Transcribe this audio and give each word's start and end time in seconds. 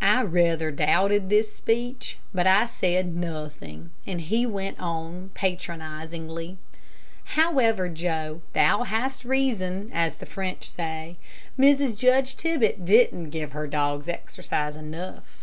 I 0.00 0.22
rather 0.22 0.70
doubted 0.70 1.28
this 1.28 1.54
speech; 1.54 2.16
but 2.32 2.46
I 2.46 2.64
said 2.64 3.14
nothing, 3.14 3.90
and 4.06 4.22
he 4.22 4.46
went 4.46 4.80
on, 4.80 5.32
patronizingly: 5.34 6.56
"However, 7.36 7.90
Joe, 7.90 8.40
thou 8.54 8.84
hast 8.84 9.22
reason, 9.22 9.90
as 9.92 10.16
the 10.16 10.24
French 10.24 10.66
say. 10.66 11.18
Mrs. 11.58 11.94
Judge 11.98 12.38
Tibbett 12.38 12.86
'didn't' 12.86 13.28
give 13.28 13.52
her 13.52 13.66
dogs 13.66 14.08
exercise 14.08 14.76
enough. 14.76 15.36